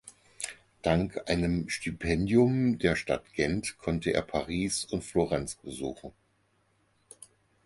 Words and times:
Dank 0.81 1.29
einem 1.29 1.69
Stipendium 1.69 2.79
der 2.79 2.95
Stadt 2.95 3.31
Gent 3.35 3.77
konnte 3.77 4.11
er 4.11 4.23
Paris 4.23 4.83
und 4.85 5.03
Florenz 5.03 5.53
besuchen. 5.57 6.11